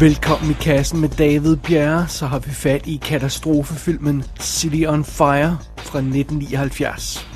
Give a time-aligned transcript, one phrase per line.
[0.00, 5.58] Velkommen i kassen med David Bjerre, så har vi fat i katastrofefilmen City on Fire
[5.76, 7.26] fra 1979.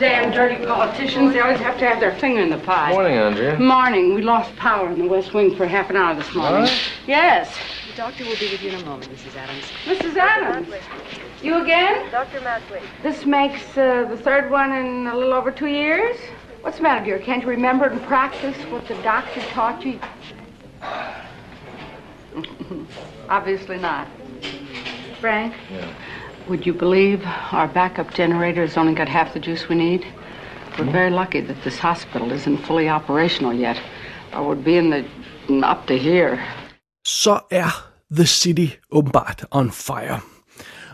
[0.00, 2.90] Damn dirty politicians, they always have to have their finger in the pie.
[2.92, 3.58] Morning, Andrea.
[3.58, 4.14] Morning.
[4.14, 6.62] We lost power in the West Wing for half an hour this morning.
[6.62, 6.72] What?
[7.06, 7.44] Yes.
[7.90, 9.36] The doctor will be with you in a moment, Mrs.
[9.36, 9.64] Adams.
[9.84, 10.16] Mrs.
[10.16, 10.68] Adams.
[11.42, 12.10] You again?
[12.10, 12.40] Dr.
[12.40, 12.80] Matway.
[13.02, 16.16] This makes uh, the third one in a little over two years.
[16.62, 17.18] What's the matter, dear?
[17.18, 20.00] Can't you remember and practice what the doctor taught you?
[23.28, 24.06] Obviously not.
[25.20, 25.54] Frank?
[25.70, 25.94] Yeah.
[26.48, 30.06] Would you believe our backup generator has only got half the juice we need?
[30.78, 33.80] We're very lucky that this hospital isn't fully operational yet,
[34.32, 35.04] or would be in the
[35.66, 36.38] up to here.
[37.04, 40.31] Så er The City åbenbart on fire.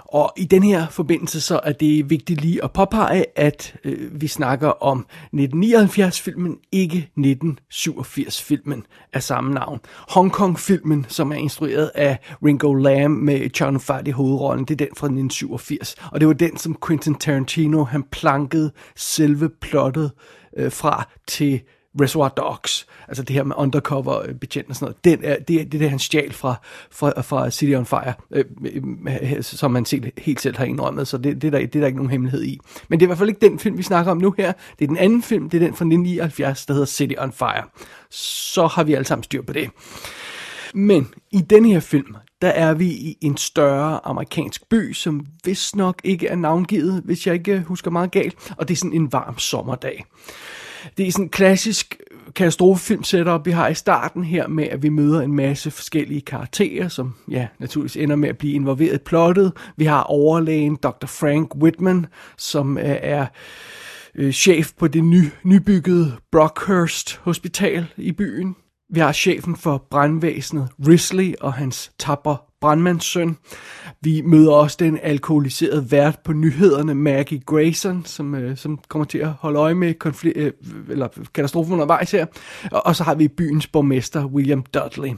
[0.09, 4.27] Og i den her forbindelse så er det vigtigt lige at påpege, at øh, vi
[4.27, 9.81] snakker om 1979-filmen, ikke 1987-filmen af samme navn.
[10.09, 14.87] Hong Kong-filmen, som er instrueret af Ringo Lam med John Fat i hovedrollen, det er
[14.87, 15.97] den fra 1987.
[16.12, 20.12] Og det var den, som Quentin Tarantino han plankede selve plottet
[20.56, 21.61] øh, fra til
[22.00, 25.61] Reservoir Dogs, altså det her med undercover øh, betjent og sådan noget, den er, det,
[25.61, 26.55] er, det er det, han stjal fra,
[26.91, 31.09] fra, fra City on Fire, øh, øh, øh, som man selv, helt selv har indrømmet,
[31.09, 32.59] så det, det, er der, det er der ikke nogen hemmelighed i.
[32.89, 34.53] Men det er i hvert fald ikke den film, vi snakker om nu her.
[34.78, 37.62] Det er den anden film, det er den fra 1979, der hedder City on Fire.
[38.11, 39.70] Så har vi alle sammen styr på det.
[40.75, 45.77] Men i den her film, der er vi i en større amerikansk by, som vist
[45.77, 49.12] nok ikke er navngivet, hvis jeg ikke husker meget galt, og det er sådan en
[49.12, 50.05] varm sommerdag.
[50.97, 51.97] Det er sådan en klassisk
[52.34, 56.89] katastrofefilm setup, vi har i starten her med, at vi møder en masse forskellige karakterer,
[56.89, 59.53] som ja, naturligvis ender med at blive involveret i plottet.
[59.77, 61.06] Vi har overlægen Dr.
[61.06, 62.06] Frank Whitman,
[62.37, 63.27] som øh, er
[64.15, 68.56] øh, chef på det ny, nybyggede Brockhurst Hospital i byen.
[68.91, 73.36] Vi har chefen for brandvæsenet Risley og hans tapper brandmandssøn.
[74.00, 79.19] Vi møder også den alkoholiserede vært på nyhederne, Maggie Grayson, som, øh, som kommer til
[79.19, 80.52] at holde øje med konflikt, øh,
[80.88, 82.26] eller katastrofen undervejs her.
[82.72, 85.12] Og, og så har vi byens borgmester, William Dudley.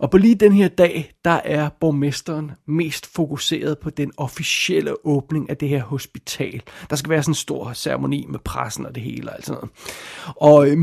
[0.00, 5.50] Og på lige den her dag, der er borgmesteren mest fokuseret på den officielle åbning
[5.50, 6.62] af det her hospital.
[6.90, 9.58] Der skal være sådan en stor ceremoni med pressen og det hele og alt sådan
[9.60, 9.70] noget.
[10.36, 10.78] Og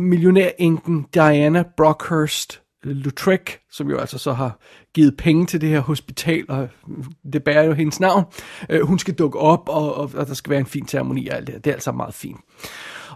[0.00, 2.62] millionærenken Diana Brockhurst
[2.94, 4.58] Lutrec, som jo altså så har
[4.94, 6.68] givet penge til det her hospital, og
[7.32, 8.24] det bærer jo hendes navn.
[8.70, 11.36] Øh, hun skal dukke op, og, og, og der skal være en fin ceremoni og
[11.36, 12.40] alt det Det er altså meget fint.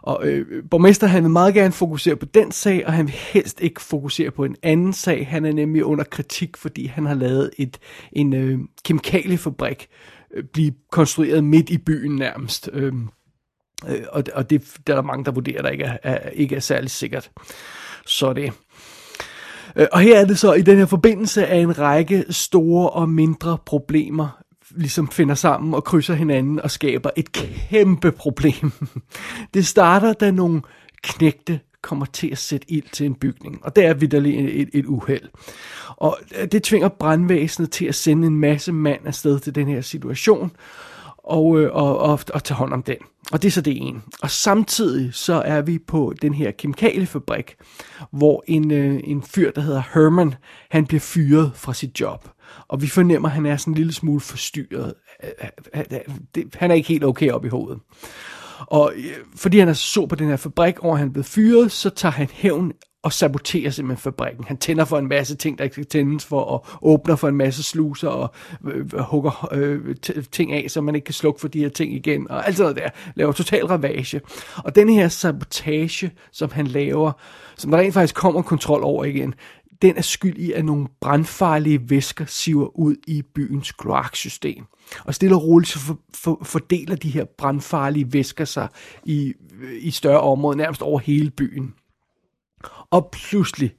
[0.02, 3.60] Og øh, borgmester han vil meget gerne fokusere på den sag, og han vil helst
[3.60, 5.26] ikke fokusere på en anden sag.
[5.28, 7.78] Han er nemlig under kritik, fordi han har lavet et,
[8.12, 9.88] en øh, kemikaliefabrik
[10.34, 12.70] øh, blive konstrueret midt i byen nærmest.
[12.72, 12.92] Øh,
[13.88, 16.56] øh, og og det, der er der mange, der vurderer, der ikke er, er, ikke
[16.56, 17.30] er særlig sikkert.
[18.06, 18.52] Så det.
[19.76, 23.08] Øh, og her er det så i den her forbindelse, at en række store og
[23.08, 24.42] mindre problemer
[24.76, 28.72] ligesom finder sammen og krydser hinanden og skaber et kæmpe problem.
[29.54, 30.62] Det starter, da nogle
[31.02, 34.86] knægte kommer til at sætte ild til en bygning, og det er vidderligt et, et
[34.86, 35.28] uheld.
[35.96, 39.80] Og øh, det tvinger brandvæsenet til at sende en masse mand afsted til den her
[39.80, 40.52] situation,
[41.18, 42.96] og, øh, og, og, og tage hånd om den.
[43.32, 44.00] Og det er så det ene.
[44.22, 47.54] Og samtidig så er vi på den her kemikaliefabrik,
[48.10, 50.34] hvor en, øh, en fyr, der hedder Herman,
[50.70, 52.28] han bliver fyret fra sit job.
[52.69, 54.94] Og vi fornemmer, at han er sådan en lille smule forstyrret.
[56.54, 57.81] Han er ikke helt okay op i hovedet.
[58.60, 59.04] Og øh,
[59.37, 62.12] fordi han er så på den her fabrik, og han er blevet fyret, så tager
[62.12, 64.44] han hævn og saboterer simpelthen fabrikken.
[64.44, 67.36] Han tænder for en masse ting, der ikke skal tændes for, og åbner for en
[67.36, 69.96] masse sluser, og øh, øh hugger øh,
[70.32, 72.74] ting af, så man ikke kan slukke for de her ting igen, og alt sådan
[72.74, 73.00] noget der.
[73.14, 74.20] Laver total ravage.
[74.56, 77.12] Og den her sabotage, som han laver,
[77.56, 79.34] som der rent faktisk kommer kontrol over igen,
[79.82, 84.64] den er skyld i, at nogle brandfarlige væsker siver ud i byens kloaksystem.
[85.04, 88.69] Og stille og roligt så for, for, fordeler de her brandfarlige væsker sig
[89.04, 89.34] i,
[89.81, 91.75] i større områder, nærmest over hele byen.
[92.92, 93.74] Og pludselig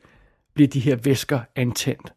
[0.53, 2.13] bliver de her væsker antændt.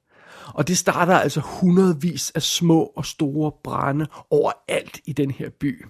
[0.54, 5.84] Og det starter altså hundredvis af små og store brænde overalt i den her by.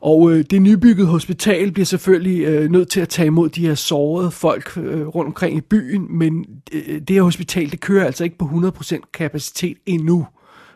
[0.00, 3.74] Og øh, det nybyggede hospital bliver selvfølgelig øh, nødt til at tage imod de her
[3.74, 8.24] sårede folk øh, rundt omkring i byen, men øh, det her hospital, det kører altså
[8.24, 10.26] ikke på 100% kapacitet endnu,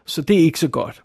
[0.06, 1.02] så det er ikke så godt.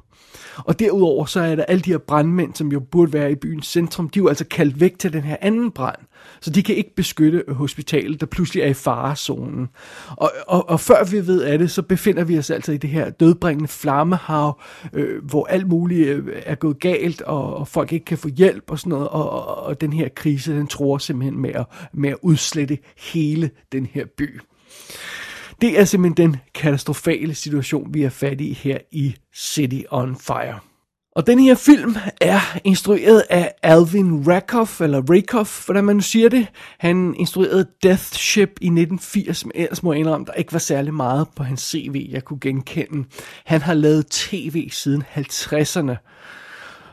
[0.57, 3.68] Og derudover så er der alle de her brandmænd, som jo burde være i byens
[3.68, 6.00] centrum, de er jo altså kaldt væk til den her anden brand.
[6.42, 9.69] Så de kan ikke beskytte hospitalet, der pludselig er i farezonen.
[10.18, 12.89] Og, og, og før vi ved af det, så befinder vi os altså i det
[12.89, 14.62] her dødbringende flammehav,
[14.94, 18.72] øh, hvor alt muligt øh, er gået galt, og, og folk ikke kan få hjælp
[18.72, 19.07] og sådan noget.
[19.07, 23.50] Og, og, og den her krise, den tror simpelthen med at, med at udslette hele
[23.72, 24.42] den her by
[25.62, 30.60] det er simpelthen den katastrofale situation, vi er fat i her i City on Fire.
[31.16, 36.30] Og den her film er instrueret af Alvin Rakoff, eller Rakoff, hvordan man nu siger
[36.30, 36.48] det.
[36.80, 40.94] Han instruerede Death Ship i 1980, men ellers må jeg indrømme, der ikke var særlig
[40.94, 43.08] meget på hans CV, jeg kunne genkende.
[43.46, 45.96] Han har lavet tv siden 50'erne.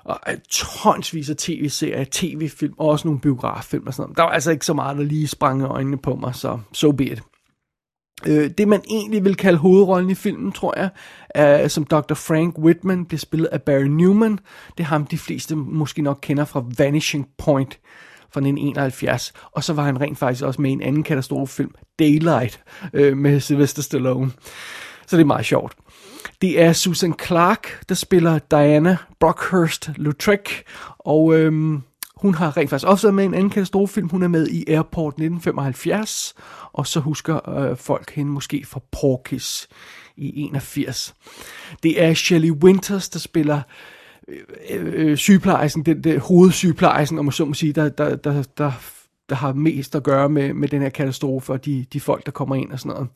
[0.04, 0.20] Og
[0.50, 4.16] tonsvis af tv-serier, tv-film og også nogle biograffilm og sådan noget.
[4.16, 7.04] Der var altså ikke så meget, der lige sprang øjnene på mig, så so be
[7.04, 7.22] it.
[8.26, 10.88] Øh, det man egentlig vil kalde hovedrollen i filmen, tror jeg,
[11.30, 12.14] er, som Dr.
[12.14, 14.38] Frank Whitman bliver spillet af Barry Newman.
[14.76, 17.78] Det er ham, de fleste måske nok kender fra Vanishing Point
[18.30, 19.32] fra 1971.
[19.52, 22.60] Og så var han rent faktisk også med i en anden katastrofefilm, Daylight,
[22.92, 24.30] øh, med Sylvester Stallone.
[25.06, 25.72] Så det er meget sjovt.
[26.42, 30.50] Det er Susan Clark, der spiller Diana Brockhurst Lautrec,
[30.98, 31.82] og øhm,
[32.20, 34.08] hun har rent faktisk også været med i en anden katastrofefilm.
[34.08, 36.34] Hun er med i Airport 1975,
[36.72, 39.68] og så husker øh, folk hende måske fra Porkis
[40.16, 41.14] i 81.
[41.82, 43.60] Det er Shelley Winters, der spiller
[44.28, 44.38] øh,
[44.70, 48.72] øh, øh, sygeplejersken, den, den hovedsygeplejersken, om man så må sige, der, der, der, der
[49.28, 52.32] der har mest at gøre med, med den her katastrofe og de, de folk, der
[52.32, 53.08] kommer ind og sådan noget.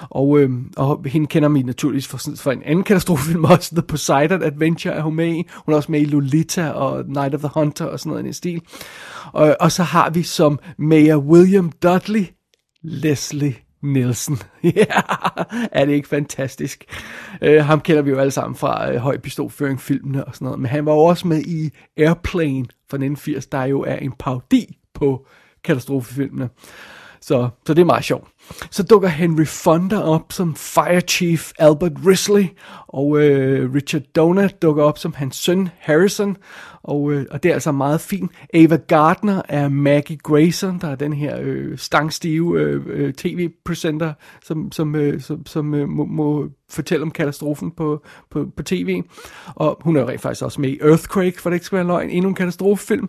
[0.00, 4.42] Og, øh, og hende kender vi naturligvis for, for en anden katastrofefilm også, The Poseidon
[4.42, 5.44] Adventure er hun med i.
[5.64, 8.24] Hun er også med i Lolita og Night of the Hunter og sådan noget i
[8.24, 8.62] den stil.
[9.32, 12.26] Og, og så har vi som Mayor William Dudley,
[12.82, 14.38] Leslie Nielsen.
[14.62, 15.00] ja,
[15.72, 16.84] er det ikke fantastisk?
[17.42, 20.60] Uh, ham kender vi jo alle sammen fra uh, høj pistolføring filmene og sådan noget.
[20.60, 24.78] Men han var jo også med i Airplane fra 1980, der jo er en parodi
[24.94, 25.26] på
[25.64, 26.48] katastrofefilmene.
[27.20, 28.28] Så, så det er meget sjovt.
[28.70, 32.46] Så dukker Henry Fonda op som Fire Chief Albert Risley,
[32.88, 36.36] og øh, Richard Donner dukker op som hans søn Harrison,
[36.82, 38.32] og, øh, og det er altså meget fint.
[38.54, 44.12] Ava Gardner er Maggie Grayson, der er den her øh, stangstive øh, øh, tv-presenter,
[44.44, 49.02] som, som, øh, som, som øh, må, må fortælle om katastrofen på, på, på tv.
[49.54, 51.86] Og hun er jo rent faktisk også med i Earthquake, for det ikke skal være
[51.86, 53.08] løgn, endnu en katastrofefilm.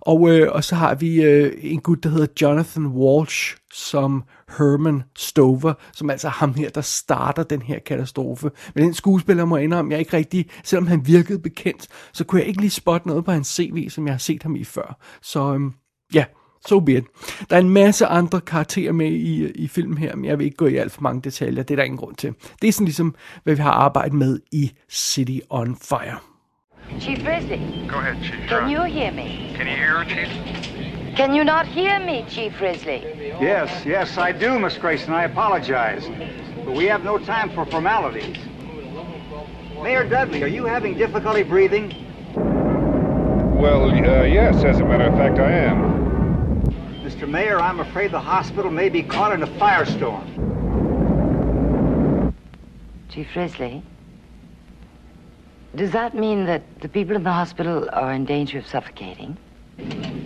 [0.00, 4.24] Og, øh, og så har vi øh, en gut, der hedder Jonathan Walsh, som
[4.58, 8.50] Herman Stover, som altså er ham her, der starter den her katastrofe.
[8.74, 12.48] Men den skuespiller må indrømme, jeg ikke rigtig, selvom han virkede bekendt, så kunne jeg
[12.48, 14.98] ikke lige spotte noget på hans CV, som jeg har set ham i før.
[15.22, 15.74] Så øhm,
[16.14, 16.24] ja,
[16.66, 17.04] so be it.
[17.50, 20.56] Der er en masse andre karakterer med i, i filmen her, men jeg vil ikke
[20.56, 22.34] gå i alt for mange detaljer, det er der ingen grund til.
[22.62, 23.14] Det er sådan ligesom,
[23.44, 26.18] hvad vi har arbejdet med i City on Fire.
[27.00, 27.88] Chief Risley.
[27.88, 28.48] Go ahead, Chief.
[28.48, 29.56] Can you hear me?
[29.56, 30.59] Can you hear her, Chief?
[31.16, 33.02] Can you not hear me, Chief Risley?
[33.40, 35.12] Yes, yes, I do, Miss Grayson.
[35.12, 36.06] I apologize.
[36.64, 38.36] But we have no time for formalities.
[39.82, 41.94] Mayor Dudley, are you having difficulty breathing?
[42.34, 46.62] Well, uh, yes, as a matter of fact, I am.
[47.02, 47.28] Mr.
[47.28, 50.24] Mayor, I'm afraid the hospital may be caught in a firestorm.
[53.08, 53.82] Chief Risley?
[55.74, 59.36] Does that mean that the people in the hospital are in danger of suffocating?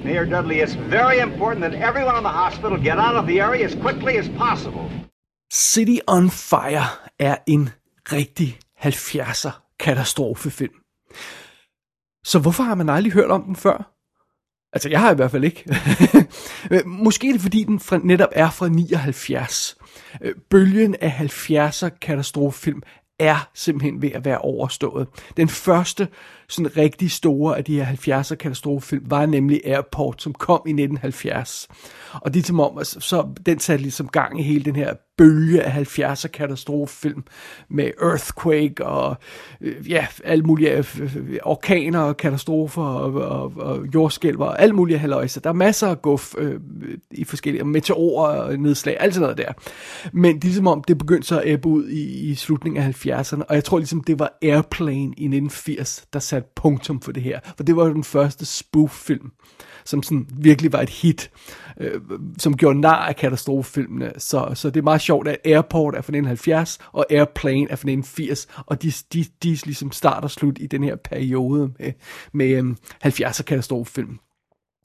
[0.05, 3.65] Mayor Dudley, it's very important that everyone in the hospital get out of the area
[3.65, 4.91] as quickly as possible.
[5.53, 6.87] City on Fire
[7.19, 7.69] er en
[8.13, 10.75] rigtig 70'er katastrofefilm.
[12.25, 13.95] Så hvorfor har man aldrig hørt om den før?
[14.73, 15.65] Altså, jeg har i hvert fald ikke.
[17.05, 19.77] Måske er det, fordi den fra, netop er fra 79.
[20.51, 22.83] Bølgen af 70'er katastrofefilm
[23.19, 25.09] er simpelthen ved at være overstået.
[25.37, 26.09] Den første
[26.49, 31.69] sådan rigtig store af de her 70'er katastrofefilm var nemlig Airport, som kom i 1970.
[32.13, 34.95] Og det er som om, altså, så den satte ligesom gang i hele den her
[35.19, 37.25] bølge af 70'er katastrofefilm
[37.71, 39.17] med Earthquake og
[39.61, 44.75] øh, ja, alle mulige øh, øh, orkaner og katastrofer og, og, og jordskælver og alle
[44.75, 45.41] mulige haløjser.
[45.41, 46.61] Der er masser af guf øh,
[47.11, 49.53] i forskellige meteorer og nedslag, alt sådan noget der.
[50.13, 53.07] Men det er som om, det begyndte så at æbbe ud i, i slutningen af
[53.07, 57.23] 70'erne, og jeg tror ligesom, det var Airplane i 1980, der sat punktum for det
[57.23, 57.41] her.
[57.57, 59.33] For det var jo den første spoof-film,
[59.85, 61.31] som sådan virkelig var et hit,
[61.81, 62.01] øh,
[62.39, 64.13] som gjorde nar af katastrofefilmene.
[64.19, 67.91] Så, så det er meget sjovt, at Airport er fra 1970, og Airplane er fra
[67.91, 71.93] 1980, og de, de, de ligesom starter slut i den her periode med,
[72.33, 72.75] med øh,
[73.07, 74.19] 70'er katastrofefilm.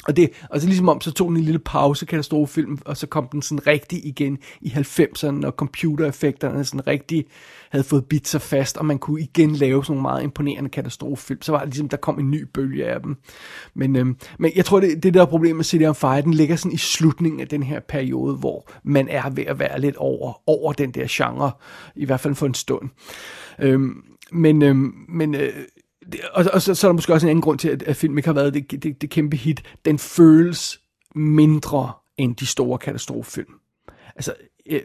[0.07, 3.07] Og det, og så ligesom om, så tog den en lille pause, katastrofefilm, og så
[3.07, 7.25] kom den sådan rigtig igen i 90'erne, og computereffekterne sådan rigtig
[7.69, 11.41] havde fået bidt sig fast, og man kunne igen lave sådan nogle meget imponerende katastrofefilm.
[11.41, 13.15] Så var det ligesom, der kom en ny bølge af dem.
[13.73, 16.55] Men, øhm, men jeg tror, det, det der problem med City on Fire, den ligger
[16.55, 20.41] sådan i slutningen af den her periode, hvor man er ved at være lidt over,
[20.47, 21.51] over den der genre,
[21.95, 22.89] i hvert fald for en stund.
[23.59, 25.53] Øhm, men, øhm, men øh,
[26.33, 28.17] og, og så, så er der måske også en anden grund til, at, at filmen
[28.17, 29.61] ikke har været det, det, det kæmpe hit.
[29.85, 30.81] Den føles
[31.15, 33.53] mindre end de store katastrofefilm.
[34.15, 34.33] Altså,
[34.65, 34.81] jeg,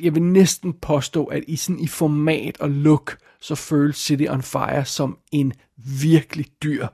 [0.00, 4.42] jeg vil næsten påstå, at i sådan i format og look, så føles City on
[4.42, 6.86] Fire som en virkelig dyr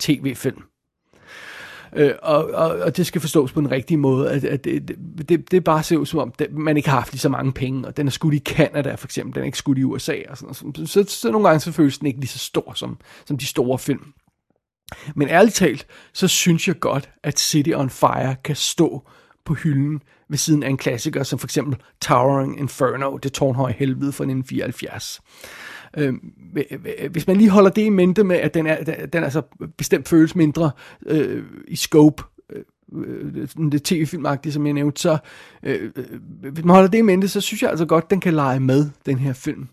[0.00, 0.62] tv-film.
[1.94, 4.96] Øh, og, og, og det skal forstås på en rigtig måde, at, at det,
[5.28, 7.52] det, det bare ser ud som om, det, man ikke har haft lige så mange
[7.52, 10.16] penge, og den er skudt i Canada for eksempel, den er ikke skudt i USA,
[10.28, 10.90] og sådan noget.
[10.90, 13.46] Så, så, så nogle gange så føles den ikke lige så stor som, som de
[13.46, 14.12] store film.
[15.14, 19.08] Men ærligt talt, så synes jeg godt, at City on Fire kan stå
[19.44, 24.12] på hylden ved siden af en klassiker, som for eksempel Towering Inferno, det tårnhøje helvede
[24.12, 25.20] fra 1974.
[25.96, 26.14] Øh,
[27.10, 29.42] hvis man lige holder det i mente med, at den er, den er altså
[29.76, 30.70] bestemt føles mindre
[31.06, 35.18] øh, i scope, øh, øh det tv-filmagtige, som jeg nævnte, så
[35.62, 36.04] øh, øh,
[36.52, 38.90] hvis man holder det i mente, så synes jeg altså godt, den kan lege med,
[39.06, 39.68] den her film.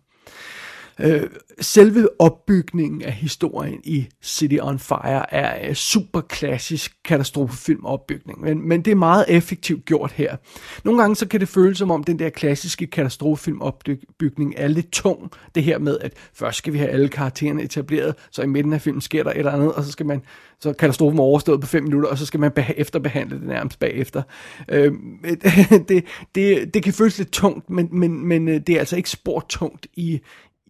[1.04, 1.30] Øh,
[1.62, 8.68] selve opbygningen af historien i City on Fire er øh, super klassisk katastrofefilm opbygning, men,
[8.68, 10.36] men det er meget effektivt gjort her.
[10.84, 14.92] Nogle gange så kan det føles som om den der klassiske katastrofefilm opbygning er lidt
[14.92, 15.32] tung.
[15.56, 18.82] Det her med, at først skal vi have alle karaktererne etableret, så i midten af
[18.82, 20.22] filmen sker der et eller andet, og så skal man
[20.62, 24.22] så katastrofen er overstået på 5 minutter, og så skal man efterbehandle det nærmest bagefter.
[24.70, 24.94] Øh,
[25.90, 26.06] det,
[26.36, 29.46] det, det kan føles lidt tungt, men, men, men øh, det er altså ikke spor
[29.50, 30.22] tungt i,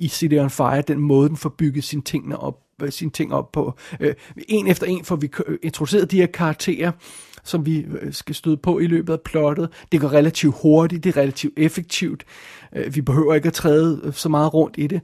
[0.01, 3.33] i City on Fire, den måde, den får bygget sine tingene op, øh, sine ting
[3.33, 3.73] op på.
[3.99, 4.13] Øh,
[4.47, 5.31] en efter en får vi
[5.63, 6.91] introduceret de her karakterer,
[7.43, 9.69] som vi øh, skal støde på i løbet af plottet.
[9.91, 12.25] Det går relativt hurtigt, det er relativt effektivt.
[12.75, 15.01] Øh, vi behøver ikke at træde så meget rundt i det.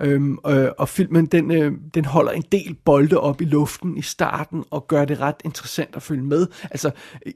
[0.00, 4.02] Øhm, øh, og filmen, den, øh, den holder en del bolde op i luften i
[4.02, 6.46] starten, og gør det ret interessant at følge med.
[6.70, 6.90] Altså,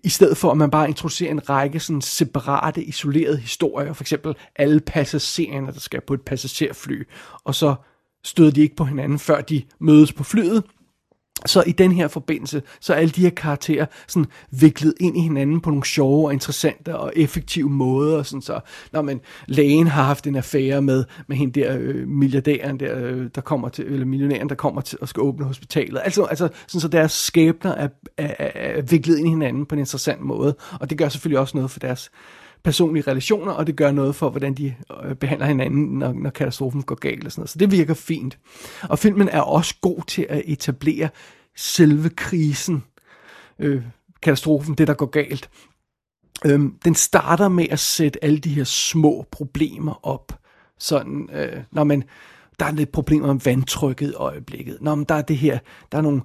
[0.04, 4.34] i stedet for, at man bare introducerer en række sådan separate, isolerede historier, for eksempel
[4.56, 7.02] alle passagererne, der skal på et passagerfly,
[7.44, 7.74] og så
[8.24, 10.62] støder de ikke på hinanden, før de mødes på flyet,
[11.46, 15.20] så i den her forbindelse, så er alle de her karakterer sådan viklet ind i
[15.20, 18.22] hinanden på nogle sjove og interessante og effektive måder.
[18.22, 18.60] Sådan så,
[18.92, 23.28] når man lægen har haft en affære med, med hende der øh, milliardæren, der, øh,
[23.34, 26.00] der kommer til, eller millionæren, der kommer til at skal åbne hospitalet.
[26.04, 29.74] Altså, altså sådan så deres skæbner er, er, er, er viklet ind i hinanden på
[29.74, 30.56] en interessant måde.
[30.80, 32.10] Og det gør selvfølgelig også noget for deres
[32.64, 36.82] personlige relationer, og det gør noget for, hvordan de øh, behandler hinanden, når, når katastrofen
[36.82, 37.50] går galt og sådan noget.
[37.50, 38.38] Så det virker fint.
[38.82, 41.08] Og filmen er også god til at etablere
[41.56, 42.84] selve krisen,
[43.58, 43.82] øh,
[44.22, 45.50] katastrofen, det der går galt.
[46.44, 50.38] Øhm, den starter med at sætte alle de her små problemer op.
[50.78, 52.04] Sådan, øh, når man,
[52.60, 54.78] der er lidt problemer med vandtrykket i øjeblikket.
[54.80, 55.58] Når man, der er det her,
[55.92, 56.22] der er nogle,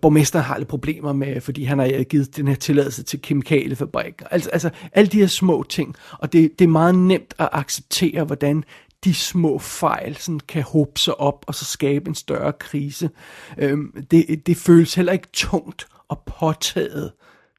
[0.00, 4.22] borgmesteren har lidt problemer med, fordi han har øh, givet den her tilladelse til kemikaliefabrik.
[4.30, 5.94] Altså, altså alle de her små ting.
[6.18, 8.64] Og det, det er meget nemt at acceptere, hvordan
[9.04, 13.10] de små fejl sådan kan håbe sig op og så skabe en større krise.
[13.58, 17.12] Øhm, det, det føles heller ikke tungt og påtaget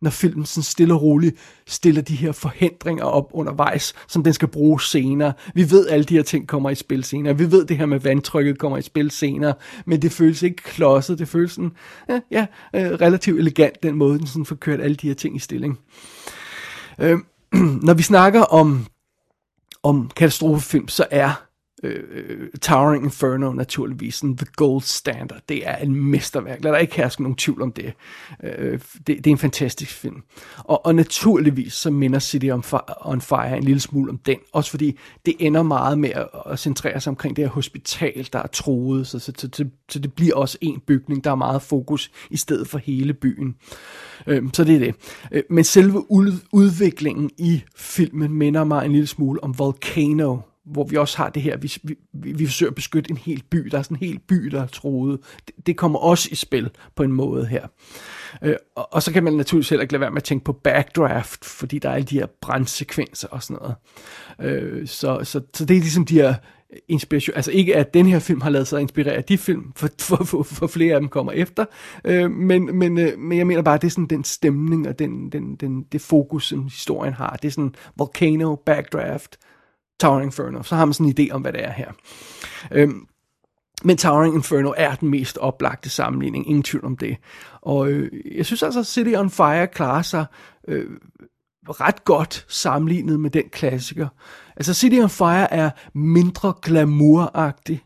[0.04, 1.36] når filmen sådan stille og roligt
[1.68, 5.34] stiller de her forhindringer op undervejs, som den skal bruge senere.
[5.54, 7.38] Vi ved, at alle de her ting kommer i spil senere.
[7.38, 9.54] Vi ved, at det her med vandtrykket kommer i spil senere,
[9.86, 11.20] men det føles ikke klodset.
[11.20, 11.72] Det føles sådan,
[12.10, 12.46] ja, ja
[12.76, 15.80] øh, relativt elegant, den måde, den sådan får kørt alle de her ting i stilling.
[17.00, 17.18] Øh,
[17.88, 18.86] når vi snakker om,
[19.84, 21.32] om katastrofefilm, så er
[21.84, 25.42] øh, Towering Inferno naturligvis en the gold standard.
[25.50, 26.64] Det er en mesterværk.
[26.64, 27.94] Lad der ikke herske nogen tvivl om det.
[28.44, 30.24] Øh, det, det er en fantastisk film.
[30.58, 34.38] Og, og naturligvis så minder City on Fire, on Fire en lille smule om den.
[34.54, 38.40] Også fordi det ender meget med at, at centrere sig omkring det her hospital, der
[38.40, 39.08] er troet.
[39.08, 42.38] Så, så, så, så, så det bliver også en bygning, der er meget fokus i
[42.38, 43.56] stedet for hele byen.
[44.28, 44.96] Øh, så det er det.
[45.32, 46.12] Øh, men selve
[46.54, 51.42] udviklingen i filmen minder mig en lille smule om Volcano, hvor vi også har det
[51.42, 54.20] her, vi, vi, vi forsøger at beskytte en hel by, der er sådan en hel
[54.20, 55.20] by, der er troet.
[55.48, 57.68] Det, det kommer også i spil på en måde her.
[58.42, 60.54] Øh, og, og så kan man naturligvis heller ikke lade være med at tænke på
[60.54, 63.76] backdraft, fordi der er alle de her brandsekvenser og sådan noget.
[64.52, 66.36] Øh, så, så, så det er ligesom de her
[66.88, 69.90] inspiration, altså ikke at den her film har lavet sig inspirere af de film, for,
[70.00, 71.66] for, for, for flere af dem kommer efter,
[72.06, 75.00] øh, men, men, øh, men jeg mener bare, at det er sådan den stemning og
[75.00, 77.38] den, den, den, det fokus, som historien har.
[77.42, 79.38] Det er sådan volcano, backdraft,
[80.04, 80.64] Towering Inferno.
[80.64, 81.92] Så har man sådan en idé om, hvad det er her.
[82.72, 83.08] Øhm,
[83.84, 87.18] men Towering Inferno er den mest oplagte sammenligning, ingen tvivl om det.
[87.62, 90.26] Og øh, jeg synes altså, at City on Fire klarer sig
[90.68, 90.86] øh,
[91.70, 94.08] ret godt sammenlignet med den klassiker.
[94.56, 97.84] Altså City on Fire er mindre glamouragtig,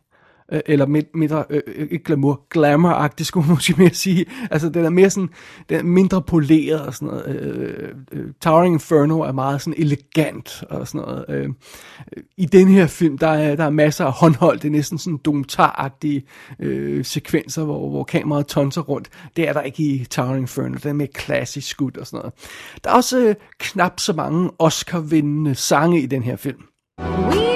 [0.51, 4.25] øh, eller mindre, øh, øh, ikke glamour, glamour-agtig, skulle man måske mere sige.
[4.51, 5.29] Altså, den er mere sådan,
[5.69, 7.25] den er mindre poleret og sådan noget.
[7.27, 11.25] Øh, øh, øh Towering Inferno er meget sådan elegant og sådan noget.
[11.29, 14.71] Øh, øh, I den her film, der er, der er masser af håndhold, det er
[14.71, 16.23] næsten sådan dokumentaragtige
[16.59, 19.09] øh, sekvenser, hvor, hvor kameraet tonser rundt.
[19.35, 22.33] Det er der ikke i Towering Inferno, den er mere klassisk skud og sådan noget.
[22.83, 26.61] Der er også øh, knap så mange Oscar-vindende sange i den her film.
[26.99, 27.46] We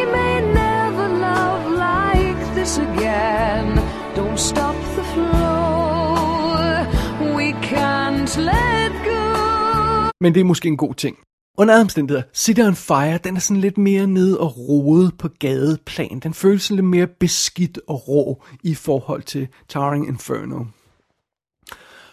[8.41, 10.10] let go.
[10.21, 11.17] Men det er måske en god ting.
[11.57, 15.29] Under alle omstændigheder, City on Fire, den er sådan lidt mere nede og rodet på
[15.39, 16.19] gadeplan.
[16.19, 20.65] Den føles lidt mere beskidt og rå i forhold til Towering Inferno.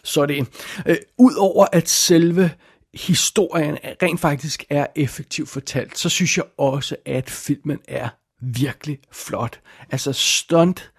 [0.04, 0.48] Så det.
[0.86, 2.50] Øh, Udover at selve
[2.94, 8.08] historien rent faktisk er effektivt fortalt, så synes jeg også, at filmen er
[8.42, 9.60] virkelig flot.
[9.90, 10.92] Altså stunt,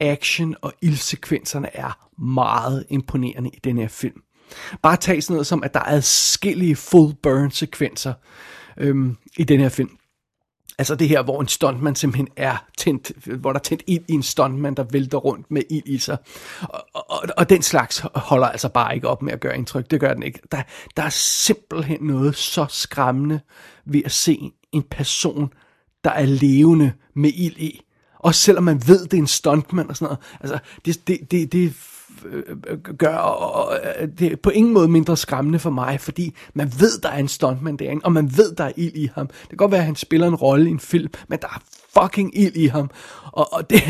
[0.00, 4.20] action og ildsekvenserne er meget imponerende i den her film.
[4.82, 8.12] Bare tag sådan noget som, at der er adskillige full burn sekvenser
[8.76, 9.90] øhm, i den her film.
[10.78, 14.12] Altså det her, hvor en stuntman simpelthen er tændt, hvor der er tændt ild i
[14.12, 16.16] en stuntman, der vælter rundt med ild i sig.
[16.62, 19.90] Og, og, og den slags holder altså bare ikke op med at gøre indtryk.
[19.90, 20.40] Det gør den ikke.
[20.52, 20.62] Der,
[20.96, 23.40] der er simpelthen noget så skræmmende
[23.84, 25.52] ved at se en person,
[26.04, 27.82] der er levende med ild i.
[28.18, 30.18] Også selvom man ved, det er en stuntman og sådan noget.
[30.40, 31.74] Altså, det, det, det, det
[32.24, 33.78] Øh, gør og,
[34.18, 37.28] det er på ingen måde mindre skræmmende for mig, fordi man ved, der er en
[37.28, 39.26] stuntman derinde, og man ved, der er ild i ham.
[39.26, 41.62] Det kan godt være, at han spiller en rolle i en film, men der er
[42.00, 42.90] fucking ild i ham.
[43.32, 43.82] Og, og det,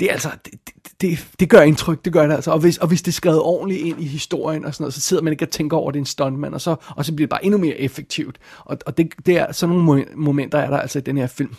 [0.00, 0.54] det er altså, det,
[1.00, 2.50] det, det gør indtryk, det gør det altså.
[2.50, 5.00] Og hvis, og hvis det er skrevet ordentligt ind i historien og sådan noget, så
[5.00, 7.12] sidder man ikke og tænker over, at det er en stuntman, og så, og så
[7.12, 8.38] bliver det bare endnu mere effektivt.
[8.64, 11.54] Og, og det, det er sådan nogle momenter, er der altså i den her film.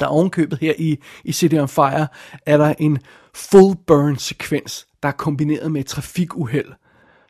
[0.00, 2.06] Der er ovenkøbet her i, i City on Fire,
[2.46, 2.98] er der en
[3.34, 6.68] full burn sekvens, der er kombineret med et trafikuheld.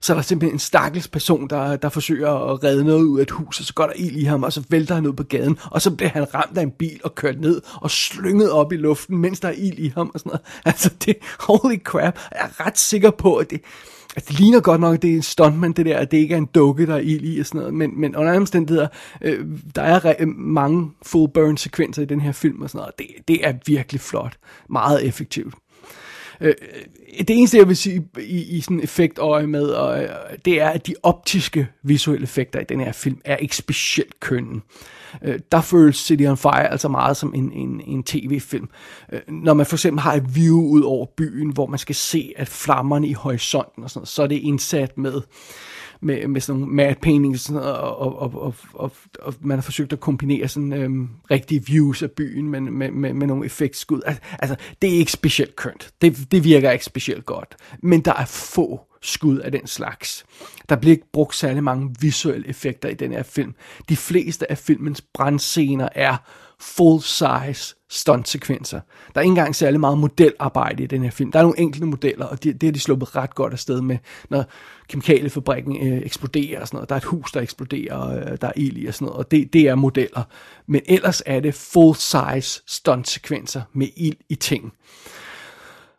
[0.02, 3.22] Så er der simpelthen en stakkels person, der, der forsøger at redde noget ud af
[3.22, 5.22] et hus, og så går der ild i ham, og så vælter han ud på
[5.22, 8.72] gaden, og så bliver han ramt af en bil og kørt ned og slynget op
[8.72, 10.42] i luften, mens der er ild i ham og sådan noget.
[10.64, 13.60] Altså det, holy crap, jeg er ret sikker på, at det,
[14.16, 16.34] Altså, det ligner godt nok, at det er en stuntman, det der, at det ikke
[16.34, 18.88] er en dukke, der er ild i og sådan noget, men, men under andre omstændigheder,
[19.20, 22.98] øh, der er re- mange full burn sekvenser i den her film og sådan noget,
[22.98, 24.36] det, det er virkelig flot,
[24.68, 25.54] meget effektivt.
[26.40, 26.54] Øh,
[27.18, 30.08] øh, det eneste, jeg vil sige i, i sådan effektøje med, og, øh,
[30.44, 34.60] det er, at de optiske visuelle effekter i den her film er ikke specielt kønne.
[35.22, 38.68] Øh, der føles City on Fire altså meget som en, en, en tv-film.
[39.12, 42.32] Øh, når man for eksempel har et view ud over byen, hvor man skal se,
[42.36, 45.20] at flammerne i horisonten og sådan noget, så er det indsat med
[46.00, 49.56] med, med sådan nogle matte paintings og, sådan noget, og, og, og, og, og man
[49.58, 53.46] har forsøgt at kombinere sådan øhm, rigtige views af byen med, med, med, med nogle
[53.46, 54.00] effektskud.
[54.06, 55.90] Altså, altså, det er ikke specielt kønt.
[56.02, 57.56] Det, det virker ikke specielt godt.
[57.82, 60.26] Men der er få skud af den slags.
[60.68, 63.54] Der bliver ikke brugt særlig mange visuelle effekter i den her film.
[63.88, 66.16] De fleste af filmens brandscener er
[66.64, 68.80] full-size stuntsekvenser.
[69.14, 71.32] Der er ikke engang særlig meget modelarbejde i den her film.
[71.32, 73.98] Der er nogle enkelte modeller, og det, det har de sluppet ret godt afsted med,
[74.30, 74.44] når
[74.88, 76.88] kemikaliefabrikken øh, eksploderer og sådan noget.
[76.88, 79.18] Der er et hus, der eksploderer, og øh, der er ild i og sådan noget,
[79.18, 80.22] og det, det er modeller.
[80.66, 84.72] Men ellers er det full-size stuntsekvenser med ild i ting.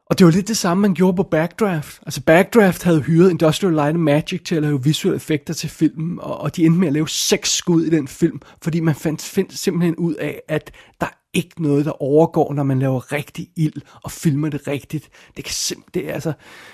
[0.10, 2.00] Og det var lidt det samme, man gjorde på Backdraft.
[2.06, 6.20] Altså Backdraft havde hyret Industrial Light and Magic til at lave visuelle effekter til filmen,
[6.20, 9.22] og, og de endte med at lave seks skud i den film, fordi man fandt,
[9.22, 13.82] fandt simpelthen ud af, at der ikke noget, der overgår, når man laver rigtig ild
[14.04, 15.10] og filmer det rigtigt.
[15.38, 16.34] Det kan simpelthen, altså,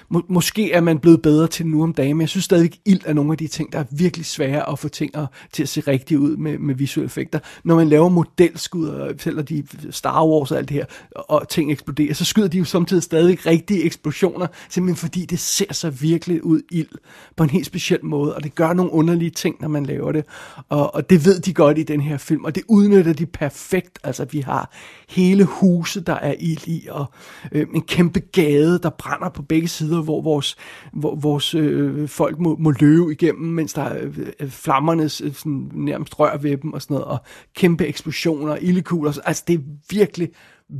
[0.09, 3.01] må, måske er man blevet bedre til nu om dagen, men jeg synes stadigvæk, ild
[3.05, 5.69] er nogle af de ting, der er virkelig svære at få ting at, til at
[5.69, 7.39] se rigtigt ud med, med visuelle effekter.
[7.63, 11.71] Når man laver modelskud, og selv de Star Wars og alt det her, og ting
[11.71, 16.45] eksploderer, så skyder de jo samtidig stadig rigtige eksplosioner, simpelthen fordi det ser så virkelig
[16.45, 16.89] ud ild
[17.35, 20.25] på en helt speciel måde, og det gør nogle underlige ting, når man laver det.
[20.69, 23.99] Og, og det ved de godt i den her film, og det udnytter de perfekt.
[24.03, 24.50] Altså, vi har
[25.09, 27.05] hele huse, der er ild i, og
[27.51, 30.55] øh, en kæmpe gade, der brænder på begge sider, hvor vores,
[30.93, 34.07] hvor vores øh, folk må, må løbe igennem, mens der er
[34.39, 37.17] øh, flammerne øh, sådan, nærmest rør ved dem og sådan noget, og
[37.55, 39.19] kæmpe eksplosioner, ildekugler.
[39.25, 40.29] Altså, det er virkelig,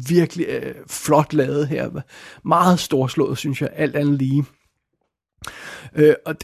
[0.07, 1.89] virkelig øh, flot lavet her.
[2.43, 4.45] Meget storslået, synes jeg, alt andet lige.
[5.95, 6.35] Øh, og,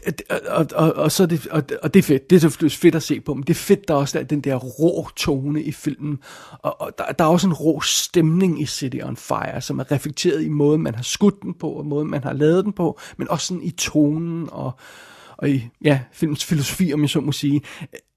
[0.48, 2.94] og, og, og, så er det, og, og det er fedt, det er selvfølgelig fedt
[2.94, 5.62] at se på, men det er fedt, der er også der, den der rå tone
[5.62, 6.18] i filmen,
[6.62, 9.92] og, og der, der er også en rå stemning i City on Fire, som er
[9.92, 13.00] reflekteret i måden, man har skudt den på, og måden, man har lavet den på,
[13.16, 14.72] men også sådan i tonen, og,
[15.36, 17.60] og i ja, filmens filosofi, om jeg så må sige.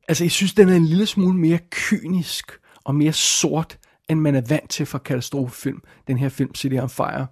[0.08, 2.52] Altså, jeg synes, den er en lille smule mere kynisk,
[2.84, 3.78] og mere sort,
[4.10, 7.28] end man er vant til fra katastrofefilm, den her film City on Fire.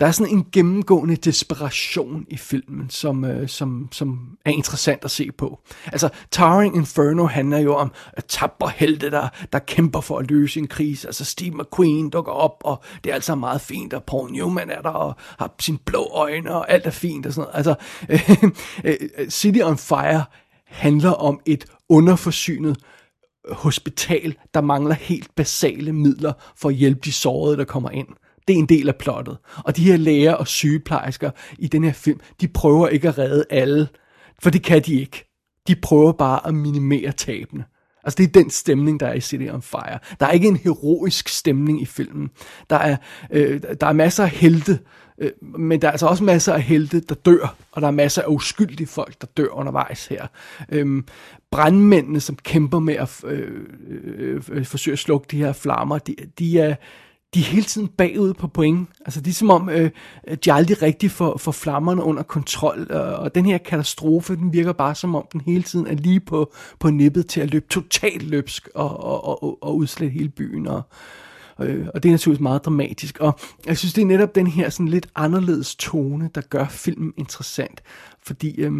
[0.00, 5.10] Der er sådan en gennemgående desperation i filmen, som, øh, som, som er interessant at
[5.10, 5.60] se på.
[5.86, 10.60] Altså, Towering Inferno handler jo om at tapper helte, der, der kæmper for at løse
[10.60, 11.08] en krise.
[11.08, 14.82] Altså, Steve McQueen dukker op, og det er altså meget fint, og Paul Newman er
[14.82, 17.56] der, og har sine blå øjne, og alt er fint og sådan noget.
[17.56, 17.74] Altså,
[18.84, 20.24] øh, øh, City on Fire
[20.66, 22.76] handler om et underforsynet
[23.52, 28.08] hospital, der mangler helt basale midler for at hjælpe de sårede, der kommer ind.
[28.50, 29.38] Det er en del af plottet.
[29.64, 33.44] Og de her læger og sygeplejersker i den her film, de prøver ikke at redde
[33.50, 33.88] alle,
[34.42, 35.30] for det kan de ikke.
[35.68, 37.64] De prøver bare at minimere tabene.
[38.04, 39.98] Altså det er den stemning, der er i City on Fire.
[40.20, 42.30] Der er ikke en heroisk stemning i filmen.
[42.70, 42.96] Der er,
[43.30, 44.78] øh, der er masser af helte,
[45.18, 48.22] øh, men der er altså også masser af helte, der dør, og der er masser
[48.22, 50.26] af uskyldige folk, der dør undervejs her.
[50.72, 51.04] Øhm,
[51.50, 53.50] brandmændene, som kæmper med at øh,
[53.88, 56.74] øh, øh, forsøge at slukke de her flammer, de, de er
[57.34, 58.88] de er hele tiden bagud på point.
[59.06, 59.90] Altså det er som om, øh,
[60.44, 64.94] de aldrig rigtig får, får flammerne under kontrol, og den her katastrofe, den virker bare
[64.94, 68.68] som om, den hele tiden er lige på, på nippet til at løbe totalt løbsk
[68.74, 70.66] og, og, og, og udslætte hele byen.
[70.66, 70.82] Og,
[71.60, 73.18] øh, og det er naturligvis meget dramatisk.
[73.18, 77.12] Og jeg synes, det er netop den her sådan lidt anderledes tone, der gør filmen
[77.16, 77.82] interessant.
[78.22, 78.72] Fordi øh,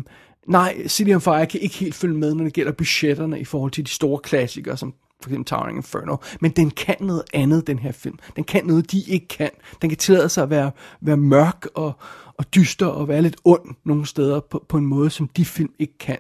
[0.46, 3.70] nej, City on Fire kan ikke helt følge med, når det gælder budgetterne i forhold
[3.70, 7.78] til de store klassikere, som for eksempel Towering Inferno, men den kan noget andet, den
[7.78, 8.18] her film.
[8.37, 9.50] Den kan noget, de ikke kan.
[9.83, 11.92] Den kan tillade sig at være, være mørk og,
[12.38, 15.72] og dyster og være lidt ond nogle steder på, på en måde, som de film
[15.78, 16.18] ikke kan.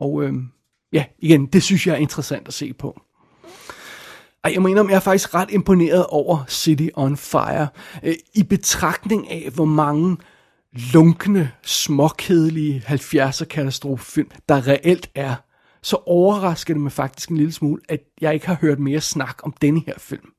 [0.00, 0.48] Og øhm,
[0.92, 3.00] ja, igen, det synes jeg er interessant at se på.
[4.44, 7.68] Ej, jeg mener, jeg er faktisk ret imponeret over City on Fire.
[8.02, 10.16] Øh, I betragtning af, hvor mange
[10.72, 15.34] lunkne, småkedelige 70'er katastrofefilm, der reelt er
[15.82, 19.38] så overrasker det mig faktisk en lille smule, at jeg ikke har hørt mere snak
[19.42, 20.32] om denne her film.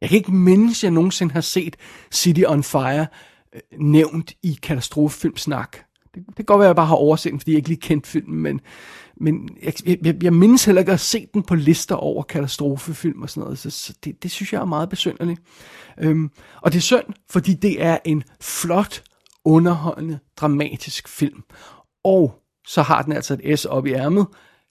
[0.00, 1.76] Jeg kan ikke mindes, at jeg nogensinde har set
[2.12, 3.06] City on Fire
[3.54, 5.76] øh, nævnt i katastrofefilmsnak.
[6.14, 7.80] Det, det kan godt være, at jeg bare har overset den, fordi jeg ikke lige
[7.80, 8.60] kendte filmen, men,
[9.16, 9.72] men jeg,
[10.04, 13.40] jeg, jeg mindes heller ikke at have set den på lister over katastrofefilm og sådan
[13.40, 15.40] noget, så, så det, det synes jeg er meget besynderligt.
[15.98, 16.30] Øhm,
[16.62, 19.02] og det er synd, fordi det er en flot,
[19.44, 21.42] underholdende, dramatisk film.
[22.04, 22.34] Og
[22.66, 24.26] så har den altså et S op i ærmet,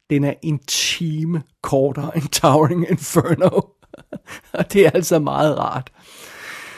[0.10, 3.62] den er en time kortere end Towering Inferno.
[4.54, 5.92] og det er altså meget rart.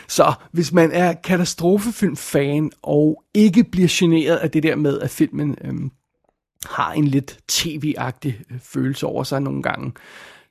[0.07, 5.57] Så hvis man er katastrofefilm-fan og ikke bliver generet af det der med, at filmen
[5.61, 5.91] øhm,
[6.65, 9.93] har en lidt tv-agtig øh, følelse over sig nogle gange,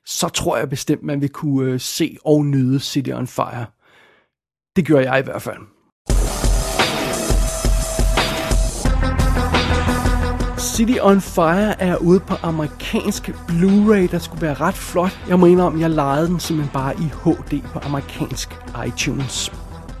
[0.05, 3.65] så tror jeg bestemt, man vil kunne øh, se og nyde City on Fire.
[4.75, 5.57] Det gør jeg i hvert fald.
[10.81, 15.19] City on Fire er ude på amerikansk Blu-ray, der skulle være ret flot.
[15.27, 19.51] Jeg må indrømme, jeg lejede den simpelthen bare i HD på amerikansk iTunes.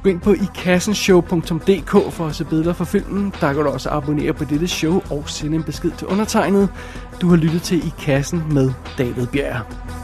[0.03, 3.33] Gå ind på ikassenshow.dk for at se billeder fra filmen.
[3.41, 6.69] Der kan du også abonnere på dette show og sende en besked til undertegnet.
[7.21, 10.00] Du har lyttet til I Kassen med David Bjerg.